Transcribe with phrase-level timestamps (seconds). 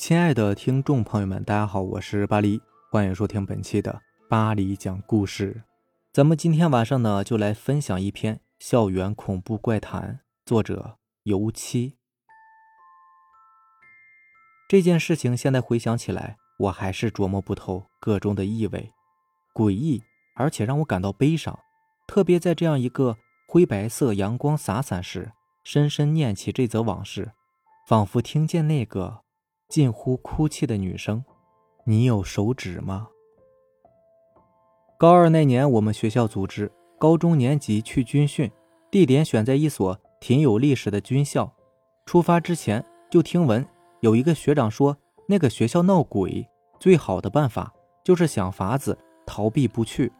[0.00, 2.58] 亲爱的听众朋友们，大家好，我是巴黎，
[2.90, 4.00] 欢迎收听本期的
[4.30, 5.62] 巴黎讲故事。
[6.10, 11.98] 咱们今天晚上呢，就来分享一篇校园恐怖怪谈，作者油漆。
[14.70, 18.90] 这件事情现在回想起来，我还是琢磨不透个中的意味，
[19.54, 20.02] 诡异，
[20.34, 21.58] 而且让我感到悲伤。
[22.06, 25.32] 特别在这样一个灰白色阳光洒洒时，
[25.62, 27.32] 深深念起这则往事，
[27.86, 29.20] 仿佛听见那个。
[29.70, 31.24] 近乎哭泣的女生
[31.86, 33.06] ：“你有手指吗？”
[34.98, 38.50] 高二那年，我们学校组织高中年级去军训，
[38.90, 41.54] 地点选在一所挺有历史的军校。
[42.04, 43.64] 出发之前，就听闻
[44.00, 44.96] 有一个学长说，
[45.28, 46.46] 那个学校闹鬼，
[46.80, 50.12] 最好的办法就是想法子逃避不去。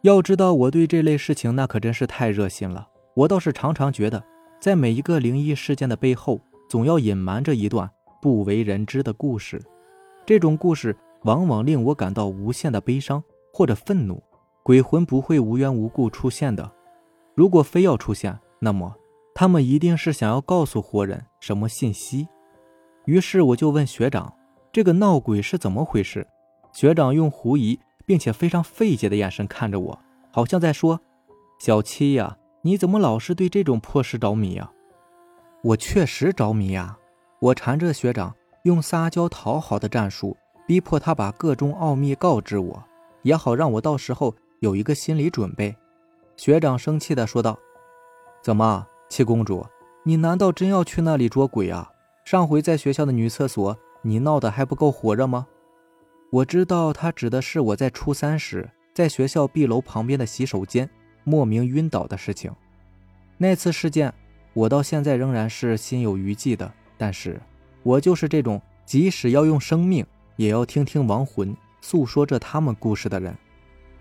[0.00, 2.88] 要知道，我对这类事情那可真是太热心了。
[3.14, 4.24] 我倒是常常觉得，
[4.58, 7.90] 在每一个灵异事件的背后，总要隐瞒着一段。
[8.22, 9.60] 不为人知的故事，
[10.24, 13.20] 这种故事往往令我感到无限的悲伤
[13.52, 14.22] 或者愤怒。
[14.62, 16.70] 鬼魂不会无缘无故出现的，
[17.34, 18.94] 如果非要出现，那么
[19.34, 22.28] 他们一定是想要告诉活人什么信息。
[23.06, 24.32] 于是我就问学长
[24.70, 26.24] ：“这个闹鬼是怎么回事？”
[26.72, 29.98] 学长用狐疑并且非常费解的眼神看着我，
[30.30, 31.00] 好像在说
[31.58, 34.70] ：“小七呀，你怎么老是对这种破事着迷呀？”
[35.64, 36.96] 我确实着迷呀。
[37.42, 42.84] 我缠着学长，用撒娇讨好的战术，逼迫他把各种奥秘告知我，
[43.22, 45.74] 也好让我到时候有一个心理准备。
[46.36, 47.58] 学长生气地说道
[48.44, 49.66] ：“怎么，七公主，
[50.04, 51.90] 你难道真要去那里捉鬼啊？
[52.24, 55.44] 上回在学校的女厕所，你闹得还不够火热吗？”
[56.30, 60.88] 我知道他指的是我在初三时在学校 B 楼旁边的洗手间
[61.24, 62.54] 莫名晕倒的事情。
[63.36, 64.14] 那次事件，
[64.54, 66.72] 我到现在仍然是心有余悸的。
[67.02, 67.42] 但是，
[67.82, 70.06] 我就是这种即使要用生命，
[70.36, 73.36] 也要听听亡魂诉说着他们故事的人，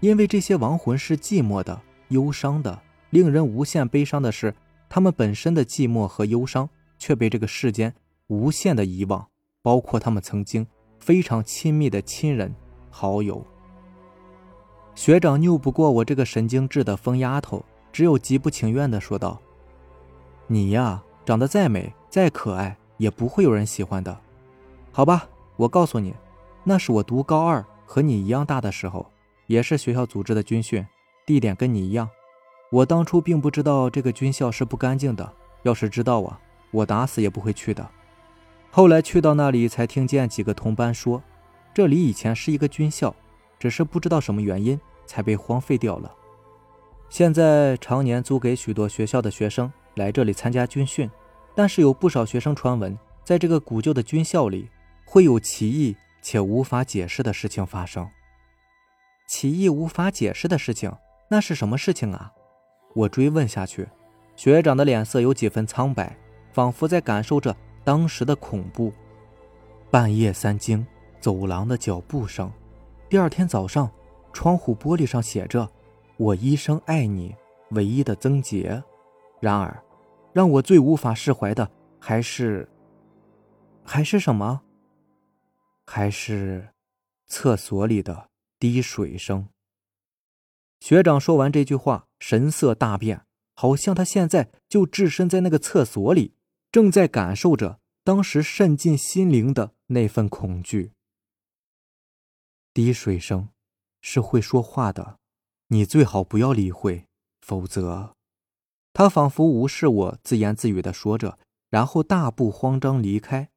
[0.02, 2.80] 因为这些亡魂是寂寞的、忧伤的。
[3.10, 4.54] 令人无限悲伤的是，
[4.88, 7.92] 他们本身的寂寞和忧伤却被这个世间
[8.28, 9.28] 无限的遗忘，
[9.64, 10.68] 包括他们曾经
[11.00, 12.54] 非常亲密的亲人、
[12.92, 13.44] 好友。
[14.94, 19.42] 学长拗不过我这个神经质的疯丫头，只有极不情愿的说道
[20.46, 24.16] ：“你呀，长得再美、再可爱。”也不会有人喜欢的，
[24.92, 25.28] 好吧？
[25.56, 26.14] 我告诉你，
[26.64, 29.12] 那是我读高二和你一样大的时候，
[29.48, 30.86] 也是学校组织的军训，
[31.26, 32.08] 地点跟你一样。
[32.70, 36.40] 我当初并不知道这个军校是不干净的，要是知道啊，
[36.70, 37.90] 我打死也不会去的。
[38.70, 41.24] 后来去到那里，才听见几个同班说，
[41.74, 43.16] 这里以前是一个军校，
[43.58, 46.12] 只是不知道什么原因才被荒废掉了。
[47.10, 51.10] 现在常年租给许多学校的学生来这里参加军训。
[51.62, 54.68] 但是有不少学生传闻，在这个古旧的军校里，
[55.06, 58.10] 会有奇异且无法解释的事情发生。
[59.28, 60.92] 奇异无法解释的事情，
[61.30, 62.34] 那是什么事情啊？
[62.96, 63.88] 我追问下去，
[64.36, 66.18] 学长的脸色有几分苍白，
[66.52, 68.92] 仿佛在感受着当时的恐怖。
[69.92, 70.84] 半夜三更，
[71.20, 72.52] 走廊的脚步声。
[73.08, 73.88] 第二天早上，
[74.34, 75.70] 窗户玻璃上写着
[76.18, 77.36] “我一生爱你，
[77.70, 78.84] 唯一的曾杰”。
[79.40, 79.80] 然而。
[80.34, 82.70] 让我最无法释怀的还是，
[83.84, 84.62] 还是什么？
[85.86, 86.70] 还是
[87.28, 89.50] 厕所里的滴水声。
[90.80, 93.26] 学长说完这句话，神色大变，
[93.56, 96.34] 好像他现在就置身在那个厕所里，
[96.72, 100.94] 正在感受着当时渗进心灵的那份恐惧。
[102.74, 103.50] 滴水声
[104.02, 105.20] 是会说话的，
[105.68, 107.06] 你最好不要理会，
[107.42, 108.16] 否则。
[108.94, 113.50] 他仿佛无视我，自言自语的说着，然后大步慌张离开。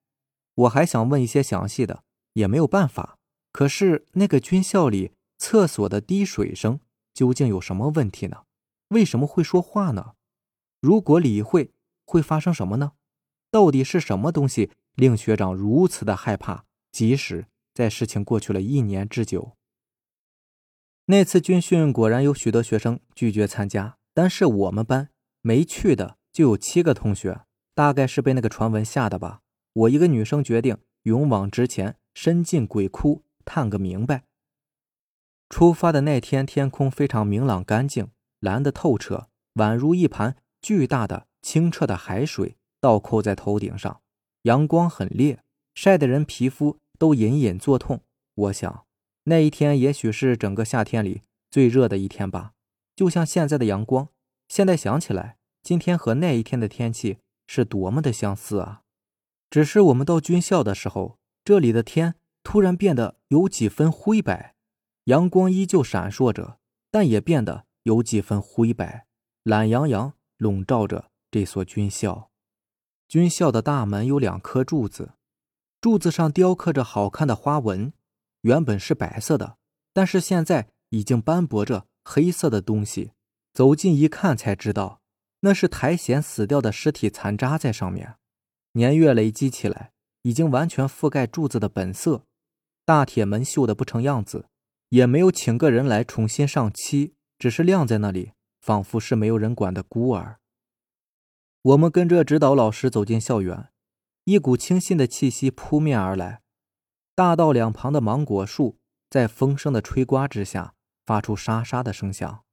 [0.55, 3.19] 我还想问一些详细的，也没有办法。
[3.53, 6.81] 可是那个军校里厕所的滴水声
[7.13, 8.45] 究竟有什么问题呢？
[8.89, 10.15] 为什么会说话呢？
[10.81, 11.73] 如果理会，
[12.05, 12.93] 会发生什么呢？
[13.51, 16.65] 到底是什么东西令学长如此的害怕？
[16.93, 19.57] 即使在事情过去了一年之久，
[21.07, 25.11] 那次军训果然有许多学生拒绝参加，但是我们班。
[25.47, 27.43] 没去的就有七个同学，
[27.75, 29.43] 大概是被那个传闻吓的吧。
[29.75, 34.25] 我一个女生决定勇往直前，伸进鬼窟探个明白。
[35.51, 38.09] 出发的那天，天空非常明朗干净，
[38.41, 44.01] 蓝得透彻，宛如一盘巨大的清澈的海水倒扣在头顶上。
[44.45, 45.45] 阳光很烈，
[45.75, 48.01] 晒得人皮肤都隐隐作痛。
[48.35, 48.87] 我想，
[49.25, 51.21] 那一天也许是整个夏天里
[51.51, 52.53] 最热的一天吧，
[52.97, 54.09] 就像现在的阳光。
[54.49, 58.83] 现在想起来，今天和那一天的天气是多么的相似啊！
[59.51, 64.55] 只是我们到军校的时候，这里的天突然变得有几分灰白，
[65.05, 66.59] 阳光依旧闪烁着，
[66.91, 69.07] 但也变得有几分灰白，
[69.43, 72.31] 懒洋洋笼罩着这所军校。
[73.09, 75.13] 军校的大门有两颗柱子，
[75.81, 77.93] 柱子上雕刻着好看的花纹，
[78.41, 79.59] 原本是白色的，
[79.93, 83.13] 但是现在已经斑驳着黑色的东西。
[83.55, 85.01] 走近一看才知道，
[85.41, 88.17] 那是苔藓死掉的尸体残渣在上面，
[88.73, 89.93] 年月累积起来。
[90.27, 92.25] 已经完全覆盖柱子的本色，
[92.87, 94.49] 大铁门锈得不成样子，
[94.89, 100.41] 也没有请个人来重新上漆，只是晾在那里，仿佛是没有人管的孤儿。
[101.61, 103.69] 我们跟着指导老师走进校园，
[104.25, 106.41] 一股清新的气息扑面而来。
[107.15, 108.79] 大道两旁的芒果树
[109.11, 110.73] 在风声的吹刮之下
[111.05, 112.44] 发出沙沙的声响。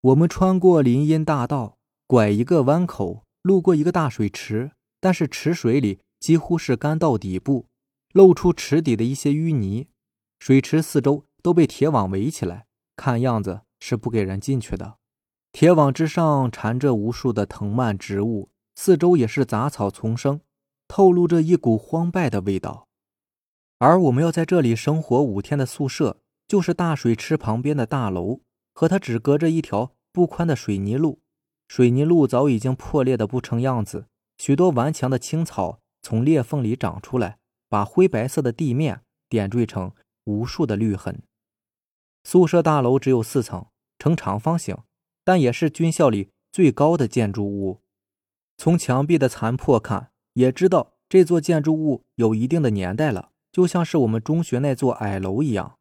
[0.00, 6.00] 我们穿过林荫大道，拐一个弯口，路过一个大水池，但是池水里。
[6.18, 7.66] 几乎是干到底部，
[8.12, 9.86] 露出池底的一些淤泥。
[10.40, 12.66] 水池四周都被铁网围起来，
[12.96, 14.96] 看样子是不给人进去的。
[15.52, 20.40] 铁网之上缠着无数的藤蔓植物，四周也是杂草丛生，
[20.88, 22.88] 透露着一股荒败的味道。
[23.78, 28.40] 而我们要在这里生活五天的宿舍，就是大水池旁边的大楼，
[28.76, 31.22] 和它只隔着一条不宽的水泥路。
[31.66, 34.06] 水泥路早已经破裂的不成样子，
[34.36, 35.80] 许多顽强的青草。
[36.02, 37.38] 从裂缝里长出来，
[37.68, 39.90] 把灰白色的地面点缀成
[40.22, 41.20] 无数的绿痕。
[42.22, 43.66] 宿舍大楼只有四层，
[43.98, 44.76] 呈长方形，
[45.24, 47.80] 但也是军校里最高的建筑物。
[48.56, 55.78] 从墙壁的残破看，也知道这座建筑物有一定的年代了，就像是我们中学那座矮楼一样。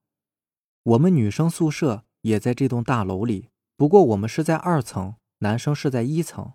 [0.81, 6.53] 我们女生宿舍也在这栋大楼里，不过我们是在二层，男生是在一层。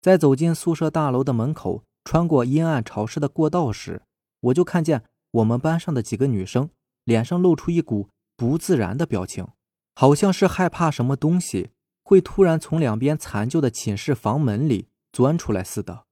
[0.00, 1.84] 在走进宿舍大楼的门口。
[2.04, 4.00] 穿过阴暗潮湿的过道时，
[4.40, 6.70] 我就看见我们班上的几个女生
[7.04, 9.46] 脸上露出一股不自然的表情，
[9.94, 11.68] 好像是害怕什么东西
[12.02, 16.06] 会突然从两边残旧的寝室房门里钻出来似的。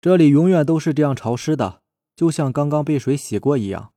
[0.00, 1.82] 这里永远都是这样潮湿的，
[2.14, 3.92] 就像刚刚被水洗过一样。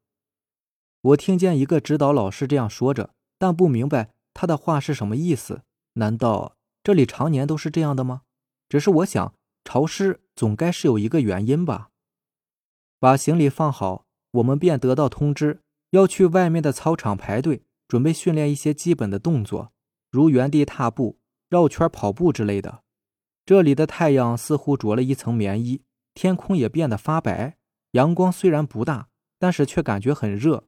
[1.01, 5.64] 我听见一个指导老师这样说着，但不明白他的话是什么意思。
[5.94, 8.22] 难道这里常年都是这样的吗？
[8.70, 9.34] 只是我想。
[9.68, 11.90] 潮湿总该是有一个原因吧。
[13.00, 19.72] 把行李放好，我们便得到通知，要去外面的操场排队，准备训练一些基本的动作，
[20.12, 21.18] 如原地踏步、
[21.50, 22.84] 绕圈跑步之类的。
[23.44, 25.82] 这里的太阳似乎着了一层棉衣，
[26.14, 27.58] 天空也变得发白。
[27.94, 29.08] 阳光虽然不大，
[29.40, 30.66] 但是却感觉很热。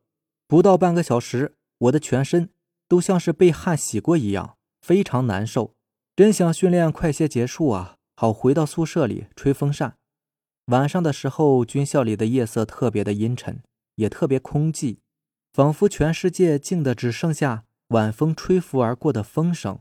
[0.47, 2.49] 不到半个小时，我的全身
[2.87, 5.75] 都像是被汗洗过一样，非常难受。
[6.15, 7.97] 真想训练快些结束啊！
[8.15, 9.97] 好，回到宿舍里吹风扇。
[10.67, 13.61] 晚上的时候，军校里的夜色特别的阴沉，
[13.95, 14.97] 也特别空寂，
[15.53, 19.79] 仿佛全世界静的只剩下晚风吹拂而过的风声。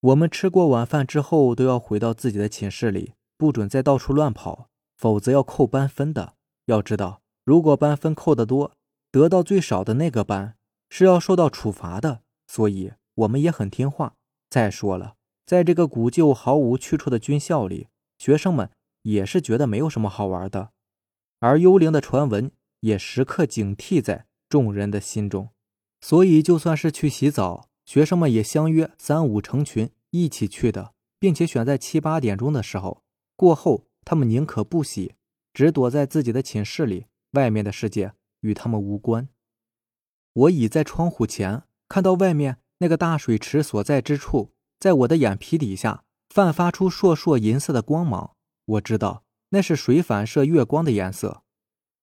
[0.00, 6.34] 我们吃过晚饭之后，都要回到自己的寝室里，不准再到处乱跑，否则要扣班分的。
[6.66, 8.72] 要知道，如果班分扣得多，
[9.12, 10.56] 得到最少的那个班
[10.94, 12.20] 是要受到处罚的。
[12.46, 14.16] 所以，我们也很听话。
[14.50, 15.14] 再说了。
[15.46, 18.70] 在这个古旧、毫无去处的军校里，学生们
[19.00, 20.72] 也是觉得没有什么好玩的，
[21.40, 25.48] 而幽灵的传闻也时刻警惕在众人的心中。
[26.02, 33.02] 所以，就算是去洗澡，学生们也相约三五成群一起去的，并且选在七八点钟的时候。
[33.34, 35.14] 过后，他们宁可不洗，
[35.54, 39.28] 只躲在自己的寝室里，外面的世界与他们无关。
[40.34, 44.52] 我倚在窗户前，看到外面那个大水池所在之处。
[44.80, 48.34] 在我的眼皮底下泛发出烁烁银色的光芒，
[48.64, 51.42] 我知道那是水反射月光的颜色。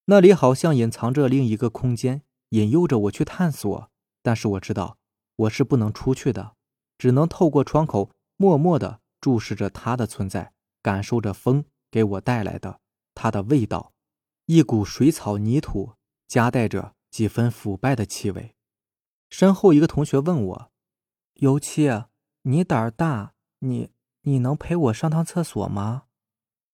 [0.05, 3.89] 那里好像隐藏着另一个空间，引诱着我去探索。
[4.21, 4.97] 但是我知道
[5.35, 6.53] 我是不能出去的，
[6.97, 12.79] 只能透过窗口默默地注视着它的存在，感受着风给我带来的
[13.13, 13.91] 它的味道，
[14.45, 15.93] 一股水草泥土
[16.27, 18.55] 夹带着几分腐败的气味。
[19.29, 20.71] 身后一个同学问我
[21.35, 21.89] ：“尤七。”
[22.43, 26.03] 你胆儿大，你你能陪我上趟厕所吗？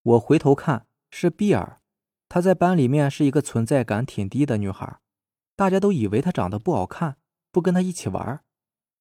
[0.03, 1.81] 我回头看是碧儿，
[2.29, 4.99] 她在班里面是一个存在感挺低的女孩，
[5.55, 7.17] 大家都以为她长得不好看，
[7.51, 8.43] 不跟她一起玩。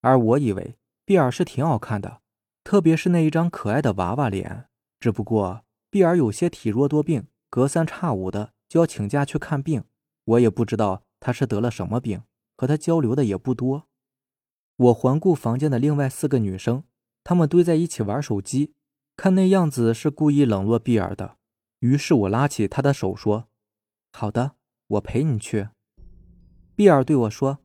[0.01, 2.23] 而我以为碧儿是挺好看的，
[2.65, 4.69] 特别是那一张可爱的娃娃脸。
[4.99, 9.85] 只不过碧儿有些体弱多病，隔三差五的就要请假去看病，
[10.25, 12.21] 我也不知道他是得了什么病，
[12.55, 13.89] 和他交流的也不多。
[14.77, 16.85] 我环顾房间的另外四个女生，
[17.25, 18.75] 她们堆在一起玩手机，
[19.17, 21.39] 看那样子是故意冷落碧儿的。
[21.79, 23.49] 于是我拉起她的手说
[24.13, 24.57] ：“好的，
[24.89, 25.71] 我陪你去。”
[26.77, 27.61] 碧儿对我说：“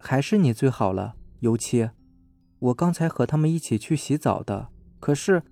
[0.00, 1.90] 还是你最好了，尤其。
[2.60, 5.42] 我刚才和他们一起去洗澡的，可是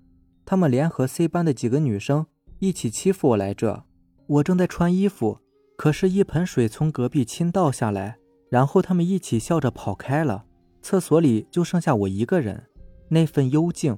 [0.47, 2.25] 他们联合 C 班的几个女生
[2.57, 3.85] 一起欺负我来着。
[4.25, 5.41] 我正在穿衣服，
[5.75, 8.17] 可是，一盆水从隔壁倾倒下来，
[8.49, 10.45] 然后他们一起笑着跑开了。
[10.81, 12.65] 厕所里就剩下我一个人，
[13.09, 13.97] 那份幽静，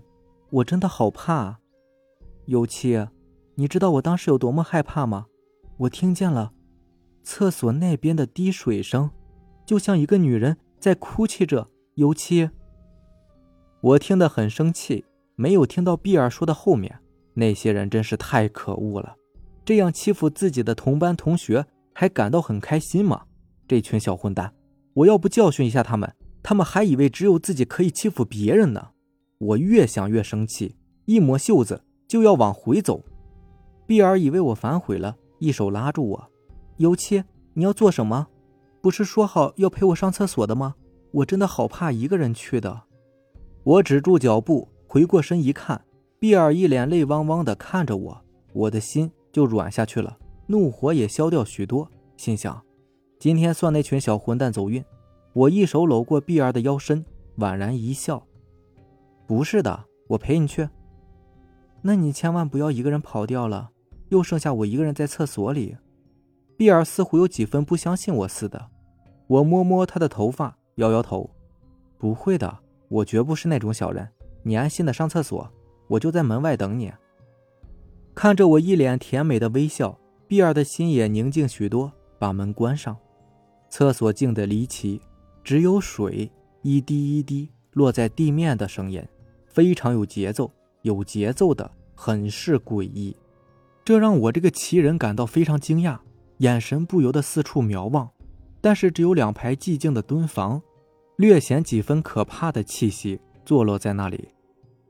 [0.50, 1.60] 我真的好怕啊。
[2.46, 3.08] 尤七，
[3.56, 5.26] 你知道我当时有多么害怕吗？
[5.78, 6.54] 我听见了。”
[7.24, 9.12] 厕所那边的滴水声，
[9.66, 11.68] 就像一个女人在哭泣着。
[11.96, 12.50] 尤其，
[13.82, 15.04] 我听得很生气，
[15.36, 17.00] 没有听到比尔说的后面。
[17.34, 19.18] 那些人真是太可恶了，
[19.68, 23.24] 这样欺负自己的同班同学，还感到很开心吗？
[23.68, 24.54] 这群小混蛋！
[24.94, 28.92] 我要不教训一下他们，他们还以为只有自己可以欺负别人呢。
[29.40, 33.04] 我越想越生气，一抹袖子就要往回走。
[33.86, 36.32] 碧儿以为我反悔了，一手拉住我。
[36.78, 38.28] 尤七，你要做什么？
[38.80, 40.76] 不是说好要陪我上厕所的吗？
[41.12, 42.84] 我真的好怕一个人去的。
[43.66, 45.84] 我止住脚步，回过身一看，
[46.20, 48.22] 碧儿一脸泪汪汪的看着我，
[48.54, 50.18] 我的心就软下去了，
[50.48, 51.88] 怒火也消掉许多。
[52.16, 52.60] 心想，
[53.20, 54.84] 今天算那群小混蛋走运。
[55.32, 57.06] 我一手搂过碧儿的腰身，
[57.38, 58.26] 宛然一笑
[59.28, 60.68] ：“不是的，我陪你去。
[61.84, 63.70] 那你千万不要一个人跑掉了，
[64.10, 65.78] 又剩下我一个人在厕所里。”
[66.58, 68.70] 碧儿似乎有几分不相信我似的，
[69.28, 71.30] 我摸摸她的头发，摇摇头
[72.00, 72.58] ：“不会的，
[72.90, 74.10] 我绝不是那种小人。
[74.42, 75.48] 你安心的上厕所，
[75.90, 76.92] 我就在门外等你。”
[78.18, 79.96] 看着我一脸甜美的微笑，
[80.28, 82.98] 碧儿的心也宁静许多，把门关上。
[83.70, 85.00] 厕所静得离奇，
[85.44, 86.32] 只有水
[86.64, 89.04] 一滴一滴落在地面的声音，
[89.46, 93.16] 非常有节奏，有节奏的很是诡异，
[93.86, 96.00] 这让我这个奇人感到非常惊讶。
[96.38, 98.10] 眼神不由得四处瞄望，
[98.60, 100.60] 但是只有两排寂静的蹲房，
[101.18, 104.30] 略显几分可怕的气息坐落在那里。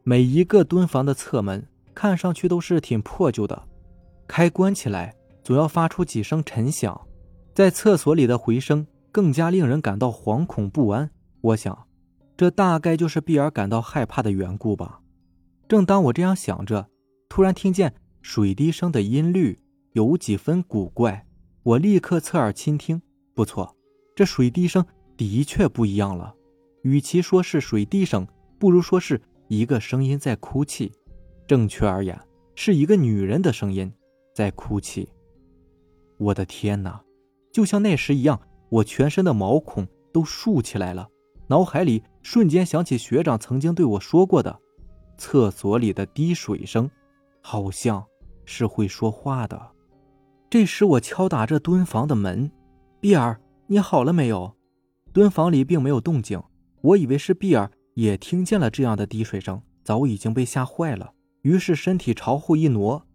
[0.04, 3.68] 每一个蹲房的侧门看上去都是挺破旧的，
[4.28, 7.08] 开关起来总要发出几声沉响，
[7.56, 11.10] 在厕所里的回声更加令人感到惶恐不安。
[11.42, 11.88] 我想，
[12.38, 15.00] 这大概就是碧儿感到害怕的缘故吧。
[15.68, 16.88] 正当我这样想着，
[17.30, 19.58] 突然听见水滴声的音律
[19.94, 21.26] 有几分古怪。
[21.64, 23.02] 我立刻侧耳倾听，
[23.34, 23.76] 不错，
[24.16, 24.86] 这水滴声
[25.18, 26.36] 的确不一样了。
[26.84, 28.28] 与其说是水滴声，
[28.60, 30.92] 不如说是一个声音在哭泣。
[31.48, 32.20] 正确而言，
[32.56, 33.92] 是一个女人的声音
[34.34, 35.08] 在哭泣。
[36.18, 37.02] 我的天哪！
[37.52, 38.40] 就像那时一样，
[38.70, 41.10] 我全身的毛孔都竖起来了，
[41.48, 44.60] 脑海里瞬间想起学长曾经对我说过的：
[45.18, 46.90] 厕所里的滴水声，
[47.42, 48.06] 好像
[48.46, 49.72] 是会说话的。
[50.50, 52.52] 这时，我敲打着蹲房的门，
[53.00, 54.56] 碧儿，你好了没有？
[55.14, 56.42] 蹲房里并没有动静，
[56.82, 61.14] 我以为是碧儿也听见了这样的滴水声，早已经被吓坏了，
[61.48, 63.08] 于是身体朝后一挪。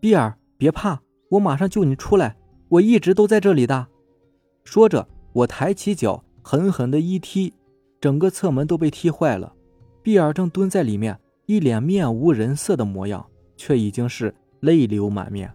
[0.00, 2.36] 比尔，别怕，我马上救你出来，
[2.70, 3.86] 我一直都在这里的。
[4.64, 7.54] 说着，我抬起脚，狠狠的一踢，
[8.00, 9.54] 整个侧门都被踢坏了。
[10.02, 11.16] 比尔正蹲在里面，
[11.46, 13.24] 一脸面无人色的模样，
[13.56, 15.48] 却已经是泪流满面。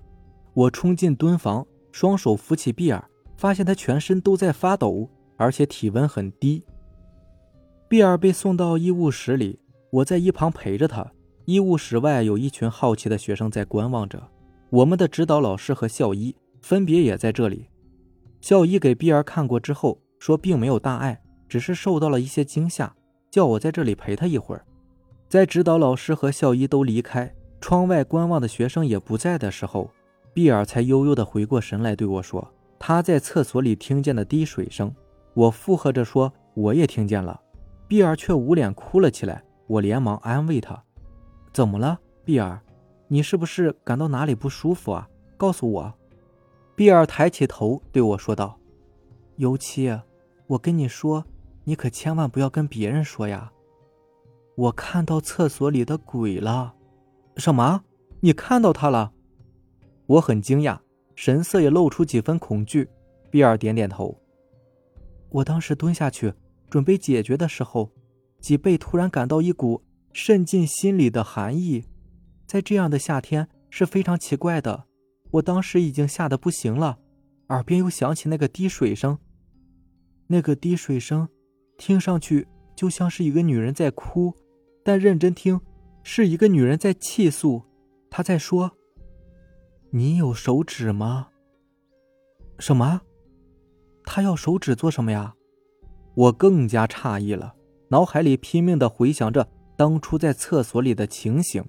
[0.53, 3.03] 我冲进蹲房，双手扶起比尔，
[3.35, 6.63] 发现他全身都在发抖，而且体温很低。
[7.89, 9.59] 比尔被送到医务室里，
[9.91, 11.11] 我在一旁陪着他。
[11.45, 14.21] 医务室外有一群好奇的学生在观望着，
[14.69, 17.67] 我们的指导老师和校医分别也在这里。
[18.39, 22.93] 校医给碧儿看过之后说，并没有大碍，只是受到了一些惊吓，
[23.29, 24.65] 叫我在这里陪他一会儿。
[25.27, 29.89] 在指导老师和校医都离开，窗外观望的学生也不在的时候。
[30.33, 32.47] 碧儿才悠悠地回过神来，对我说
[32.79, 34.93] ：“他在厕所里听见的滴水声。”
[35.35, 37.39] 我附和着说：“我也听见了。”
[37.87, 39.43] 碧儿却捂脸哭了起来。
[39.67, 40.81] 我连忙安慰他
[41.53, 42.59] ：“怎么了，碧儿？
[43.07, 45.07] 你是不是感到哪里不舒服啊？
[45.37, 45.93] 告诉我。”
[46.75, 48.59] 碧儿抬起头对我说道
[49.37, 49.95] ：“尤七，
[50.47, 51.23] 我跟你说，
[51.63, 53.51] 你可千万不要跟别人说呀。
[54.55, 56.73] 我看到厕所里的鬼了。
[57.37, 57.83] ”“什么？
[58.21, 59.13] 你看到他了？”
[60.07, 60.79] 我很惊讶，
[61.15, 62.89] 神色也露出几分恐惧。
[63.29, 64.19] 碧儿点点头。
[65.29, 66.33] 我当时蹲下去
[66.69, 67.91] 准备解决的时候，
[68.39, 69.81] 脊背突然感到一股
[70.13, 71.85] 渗进心里的寒意，
[72.45, 74.85] 在这样的夏天是非常奇怪的。
[75.31, 76.99] 我当时已经吓得不行了，
[77.49, 79.17] 耳边又响起那个滴水声。
[80.27, 81.27] 那个滴水声，
[81.77, 84.33] 听上去就像是一个女人在哭，
[84.83, 85.59] 但认真听，
[86.03, 87.63] 是一个女人在泣诉，
[88.09, 88.71] 她在说。
[89.89, 91.29] 你有手指吗？
[92.59, 93.01] 什么？
[94.05, 95.33] 他要手指做什么呀？
[96.15, 97.55] 我更加诧异了，
[97.89, 101.63] 脑海里拼命的回想着当初在厕所里的情形。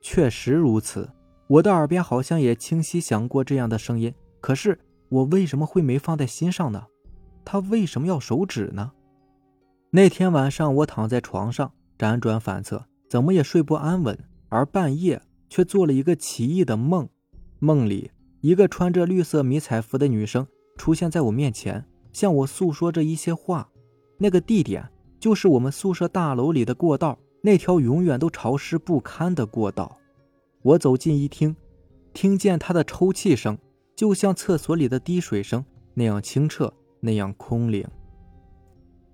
[0.00, 1.10] 确实如此，
[1.46, 4.14] 我的耳边好像也清晰响过这样的声音。
[4.40, 4.78] 可是
[5.08, 6.86] 我为什么会没放在心上呢？
[7.44, 8.92] 他为什么要手指呢？
[9.90, 17.08] 那天晚上我躺在床上辗转反侧，怎么也睡不安稳，而半夜却做了一个奇异的梦。
[17.60, 23.70] 梦里，一个穿着绿色迷彩服的女生出现在我面前，向我诉说着一些话。
[24.18, 24.86] 那个地点
[25.24, 29.96] 就是我们宿舍大楼里的过道，那条永远都潮湿不堪的过道。
[30.60, 31.56] 我走近一听，
[32.12, 33.56] 听见她的抽泣声，
[33.96, 35.64] 就像厕所里的滴水声
[35.94, 37.88] 那样清澈，那样空灵。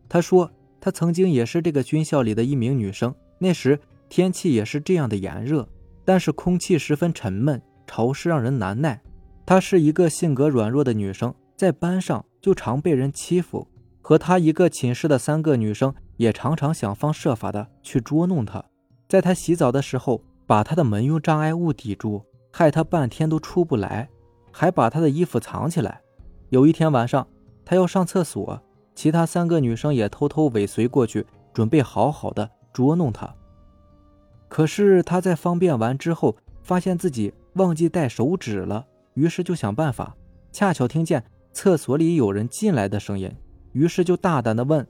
[0.09, 0.51] 她说，
[0.81, 5.69] 她曾经也是这个军校里的一名女生，那时天气也是这样的炎热，
[6.05, 7.63] 但是空气十分沉闷。
[7.87, 9.01] 潮湿让人难耐。
[9.47, 13.65] 她是一个性格软弱的女生，在班上就常被人欺负。
[14.11, 18.65] 和她一个寝室的三个女生也常常想方设法的去捉弄她。
[19.09, 24.09] 在她洗澡的时候，把她的门用障碍物抵住，害她半天都出不来，
[24.51, 26.01] 还把她的衣服藏起来。
[26.49, 27.25] 有一天晚上，
[27.65, 28.61] 她要上厕所，
[28.97, 33.33] 其他三个女生也偷偷尾随过去，准备好好的捉弄她。
[34.49, 37.33] 可是她在方便完之后，发现自己。
[37.55, 40.17] 忘记带手指了，于是就想办法。
[40.51, 43.33] 恰巧听见厕所里有人进来的声音，
[43.73, 44.87] 于是就大胆的问：“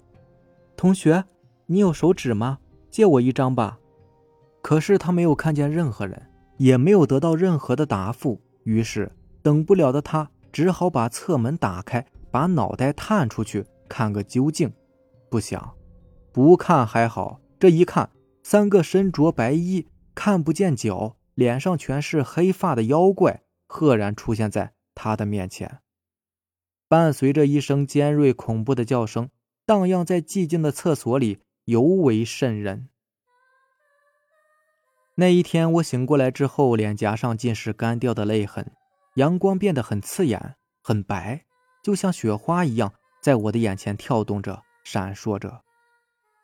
[0.76, 1.25] 同学，
[1.66, 2.58] 你有手指吗？
[2.90, 3.78] 借我一张吧。”
[4.62, 8.40] 可是他没有看见任何人，也没有得到任何的答复。
[8.64, 9.10] 于是
[9.42, 14.70] 等不了的他只好把侧门打开，把脑袋探出去看个究竟。
[15.30, 15.72] 不想，
[16.32, 18.10] 不看还好，这一看，
[18.42, 21.16] 三个身着白衣，看不见脚。
[21.37, 25.78] 脸上全是黑发的妖怪赫然出现在他的面前，
[26.90, 29.30] 伴随着一声尖锐恐怖的叫声，
[29.64, 32.88] 荡漾在寂静的厕所里，尤为瘆人。
[35.14, 38.72] 那一天我醒过来之后，脸颊上尽是干掉的泪痕，
[39.14, 41.44] 阳光变得很刺眼，很白，
[41.80, 45.60] 就像雪花一样，在我的眼前跳动着，闪烁着。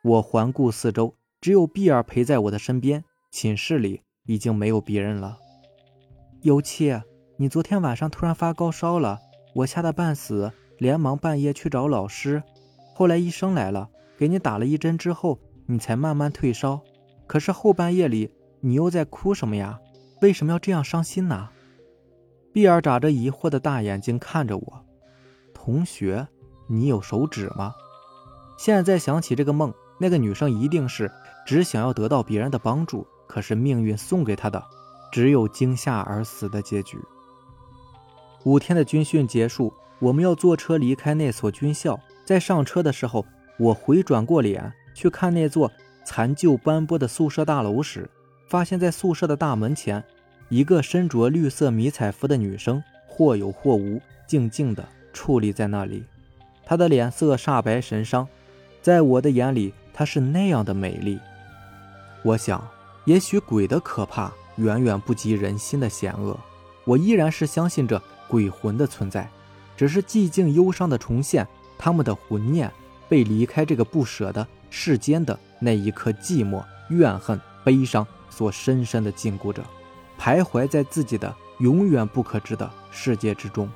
[0.05, 4.03] 我环顾四周，只有碧儿陪在我的身边，寝室里。
[4.29, 5.39] 已经没有别人了。
[6.43, 7.01] 尤其，
[7.37, 9.21] 你昨天晚上突然发高烧了，
[9.57, 12.43] 我吓得半死，连忙半夜去找老师。
[12.95, 13.89] 后来医生来了，
[14.19, 16.79] 给你打了一针之后，你才慢慢退烧。
[17.27, 19.79] 可是后半夜里你又在哭什么呀？
[20.21, 21.49] 为什么要这样伤心呢？
[22.53, 24.85] 碧儿眨着疑惑的大眼睛看着我。
[25.55, 26.29] 同学，
[26.69, 27.75] 你有手指吗？
[28.59, 31.11] 现在想起这个梦，那个女生一定是
[31.47, 33.07] 只想要得到别人的帮助。
[33.27, 34.63] 可是命运送给她的，
[35.11, 36.99] 只有惊吓而死的结局。
[38.45, 41.99] 五天的军训结束，我们要坐车离开那所军校。
[42.25, 43.25] 在上车的时候，
[43.59, 45.71] 我回转过脸去看那座
[46.05, 48.09] 残旧斑驳的宿舍大楼时，
[48.49, 50.03] 发现在宿舍的大门前，
[50.49, 56.05] 一个身着绿色迷彩服的女生，或有或无，静静地矗立在那里。
[56.65, 58.27] 她的脸色煞白神伤，
[58.83, 61.19] 在我的眼里，她是那样的美丽。
[62.23, 62.67] 我想。
[63.07, 66.37] 也许鬼的可怕远远不及人心的险恶，
[66.85, 69.29] 我依然是相信着鬼魂的存在，
[69.77, 71.47] 只是寂静忧伤的重现，
[71.79, 72.71] 他们的魂念
[73.09, 79.63] 被离开这个不舍的世间的那一刻寂寞、怨恨、悲伤所深深的禁锢着，
[80.19, 83.71] 徘徊在自己的永远不可知的世界之中，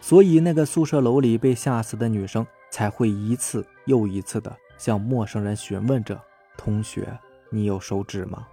[0.00, 6.20] 所以那个宿舍楼里被吓死的女生才会一次又一次的向陌生人询问着
[6.56, 7.18] 同学。
[7.50, 8.46] 你有手指吗？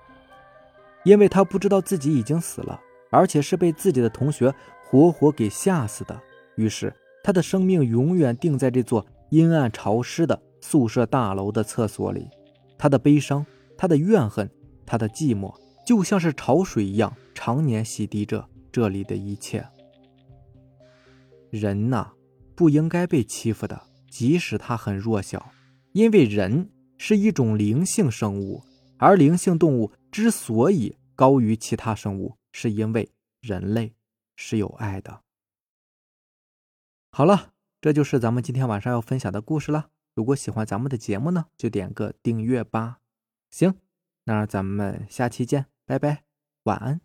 [1.04, 4.54] 因为她不知道自己已经死了，而且是被自己的同学
[4.86, 6.22] 活活给吓死的。
[6.56, 6.94] 于是，
[7.24, 12.30] 他的生命永远定在这座阴暗潮湿的宿舍大楼的厕所里。
[12.78, 13.46] 他的悲伤，
[13.78, 14.50] 他的怨恨，
[14.86, 15.54] 他的寂寞，
[15.86, 19.66] 就像是潮水一样，常年洗涤着这里的一切。
[21.50, 22.12] 人呐，
[22.54, 25.52] 不应该被欺负的，即使他很弱小，
[25.94, 28.62] 因为人是一种灵性生物。
[28.98, 33.10] 而灵性动物之所以高于其他生物，是因为
[33.42, 33.94] 人类
[34.36, 35.22] 是有爱的。
[37.12, 39.90] 好了，这就是咱们今天晚上要分享的故事了。
[40.14, 43.00] 如果喜欢咱们的节目呢，就点个订阅吧。
[43.50, 43.80] 行，
[44.26, 46.24] 那咱们下期见，拜拜，
[46.64, 47.05] 晚安。